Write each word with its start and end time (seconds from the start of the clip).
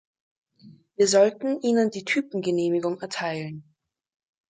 Wir 0.95 1.07
sollten 1.07 1.61
ihnen 1.61 1.91
die 1.91 2.05
Typengenehmigung 2.05 2.99
erteilen. 3.01 3.71